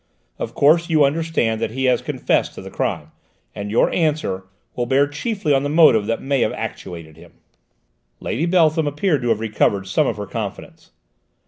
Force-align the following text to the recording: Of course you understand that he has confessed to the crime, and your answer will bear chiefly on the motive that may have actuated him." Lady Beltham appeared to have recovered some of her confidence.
Of 0.39 0.55
course 0.55 0.89
you 0.89 1.03
understand 1.05 1.61
that 1.61 1.69
he 1.69 1.85
has 1.85 2.01
confessed 2.01 2.55
to 2.55 2.61
the 2.63 2.71
crime, 2.71 3.11
and 3.53 3.69
your 3.69 3.91
answer 3.91 4.45
will 4.75 4.87
bear 4.87 5.05
chiefly 5.05 5.53
on 5.53 5.61
the 5.61 5.69
motive 5.69 6.07
that 6.07 6.23
may 6.23 6.41
have 6.41 6.53
actuated 6.53 7.17
him." 7.17 7.33
Lady 8.19 8.47
Beltham 8.47 8.87
appeared 8.87 9.21
to 9.21 9.29
have 9.29 9.39
recovered 9.39 9.85
some 9.85 10.07
of 10.07 10.17
her 10.17 10.25
confidence. 10.25 10.89